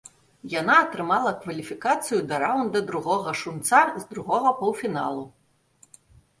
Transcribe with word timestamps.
Яна 0.53 0.77
атрымала 0.85 1.33
кваліфікацыю 1.43 2.19
да 2.33 2.41
раўнда 2.45 2.83
другога 2.89 3.35
шунца 3.43 3.85
з 4.01 4.05
другога 4.11 4.57
паўфіналу. 4.65 5.25